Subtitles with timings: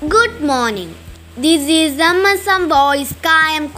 [0.00, 0.92] Good morning.
[1.36, 3.70] This is MSM Boys Kayam.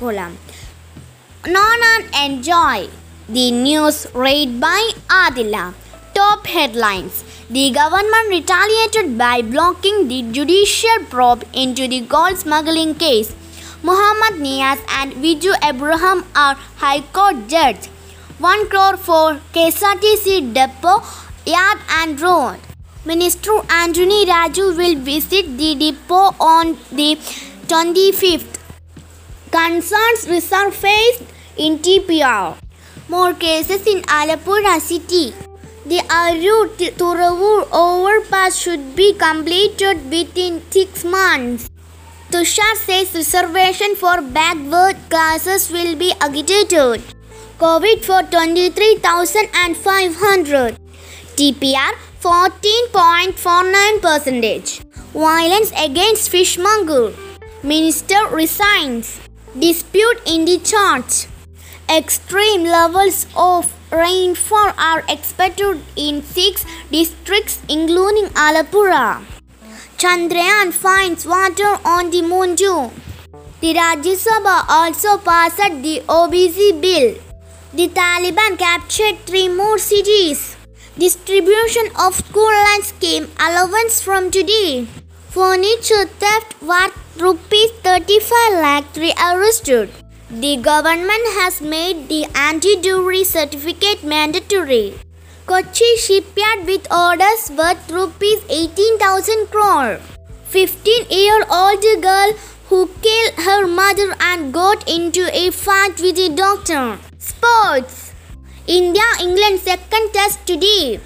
[1.46, 2.88] Known and enjoy
[3.29, 5.74] the news read by Adila.
[6.15, 13.35] Top headlines The government retaliated by blocking the judicial probe into the gold smuggling case.
[13.83, 17.91] Muhammad Niaz and Viju Abraham are High Court judges.
[18.38, 21.02] 1 crore for KSRTC depot,
[21.45, 22.66] yard and road.
[23.09, 27.14] Minister Anthony Raju will visit the depot on the
[27.73, 28.59] 25th.
[29.52, 31.23] Concerns resurfaced
[31.56, 32.56] in TPR.
[33.09, 35.33] More cases in Alappuzha city.
[35.84, 36.66] The Arur
[37.00, 41.70] Turavur overpass should be completed within six months.
[42.33, 47.05] Tushar says reservation for backward classes will be agitated.
[47.61, 50.77] COVID for 23,500.
[51.36, 54.80] TPR 14.49 percentage.
[55.12, 57.12] Violence against fishmonger.
[57.62, 59.20] Minister resigns.
[59.58, 61.28] Dispute in the church.
[61.89, 69.23] Extreme levels of rainfall are expected in six districts including Alappuzha.
[69.97, 72.91] Chandrayaan finds water on the moon too.
[73.61, 77.14] The Rajya Sabha also passed the OBC bill.
[77.73, 80.56] The Taliban captured three more cities.
[80.98, 84.86] Distribution of school scheme allowance from today.
[85.28, 89.91] Furniture theft worth rupees 35 lakh three arrested.
[90.30, 94.94] The government has made the anti-dowry certificate mandatory.
[95.44, 100.00] Kochi shipyard with orders worth rupees 18,000 crore.
[100.50, 102.33] 15-year-old girl
[102.70, 106.98] who killed her mother and got into a fight with a doctor.
[107.19, 108.05] Sports.
[108.69, 110.98] India-England second test today.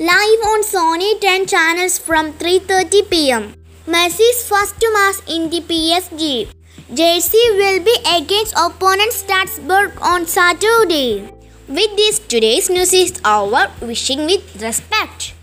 [0.00, 3.54] Live on Sony 10 channels from 3.30 pm.
[3.86, 6.48] Messi's first match in the PSG.
[6.92, 11.30] Jersey will be against opponent Strasbourg on Saturday.
[11.68, 13.70] With this, today's news is over.
[13.80, 15.34] Wishing with respect.